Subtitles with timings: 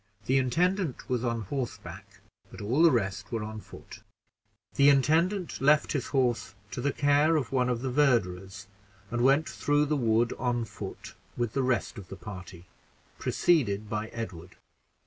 [0.25, 3.99] The intendant was on horseback, but all the rest were on foot.
[4.73, 8.65] The intendant left his horse to the care of one of the verderers,
[9.11, 12.65] and went through the wood on foot with the rest of the party,
[13.19, 14.55] preceded by Edward.